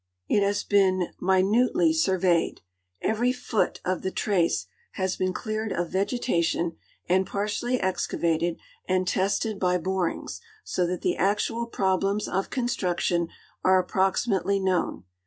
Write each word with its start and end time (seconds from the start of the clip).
It 0.27 0.41
has 0.41 0.63
been 0.63 1.13
minutely 1.21 1.93
surveyed. 1.93 2.61
Every 3.03 3.31
^foot 3.31 3.77
of 3.85 4.01
the" 4.01 4.09
trace" 4.25 4.65
has 4.93 5.15
been 5.15 5.31
cleared 5.31 5.71
of 5.71 5.91
vegetation 5.91 6.75
and 7.07 7.27
]mrtially 7.29 7.77
excavated 7.83 8.57
and 8.87 9.07
tested 9.07 9.59
I)v 9.59 9.83
])onngs, 9.83 10.39
so 10.63 10.87
that 10.87 11.03
the 11.03 11.17
actual 11.17 11.67
problems 11.67 12.27
of 12.27 12.49
construction 12.49 13.27
are 13.63 13.79
ap 13.83 13.89
proximately 13.89 14.59
known. 14.59 15.03